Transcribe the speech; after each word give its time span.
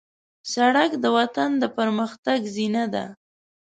سړک 0.53 0.91
د 1.03 1.05
وطن 1.17 1.49
د 1.61 1.63
پرمختګ 1.77 2.39
زینه 2.55 2.83
ده. 2.93 3.05